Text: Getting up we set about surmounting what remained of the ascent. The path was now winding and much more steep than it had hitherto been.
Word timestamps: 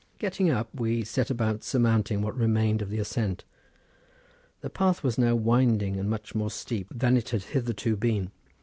Getting 0.17 0.49
up 0.49 0.67
we 0.73 1.03
set 1.03 1.29
about 1.29 1.63
surmounting 1.63 2.23
what 2.23 2.35
remained 2.35 2.81
of 2.81 2.89
the 2.89 2.97
ascent. 2.97 3.45
The 4.61 4.69
path 4.71 5.03
was 5.03 5.19
now 5.19 5.35
winding 5.35 5.95
and 5.99 6.09
much 6.09 6.33
more 6.33 6.49
steep 6.49 6.87
than 6.89 7.15
it 7.15 7.29
had 7.29 7.43
hitherto 7.43 7.95
been. 7.95 8.31